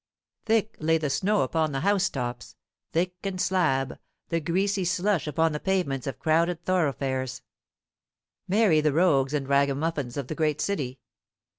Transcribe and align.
Thick 0.47 0.77
lay 0.79 0.97
the 0.97 1.11
snow 1.11 1.43
upon 1.43 1.73
the 1.73 1.81
housetops; 1.81 2.55
"thick 2.91 3.13
and 3.23 3.39
slab" 3.39 3.99
the 4.29 4.39
greasy 4.39 4.83
slush 4.83 5.27
upon 5.27 5.51
the 5.51 5.59
pavements 5.59 6.07
of 6.07 6.17
crowded 6.17 6.65
thoroughfares; 6.65 7.43
merry 8.47 8.81
the 8.81 8.93
rogues 8.93 9.35
and 9.35 9.47
ragamuffins 9.47 10.17
of 10.17 10.25
the 10.25 10.33
great 10.33 10.59
city. 10.59 10.99